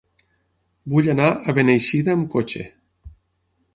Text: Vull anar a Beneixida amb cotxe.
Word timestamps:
Vull 0.93 1.09
anar 1.13 1.27
a 1.31 1.55
Beneixida 1.59 2.15
amb 2.17 2.29
cotxe. 2.37 2.67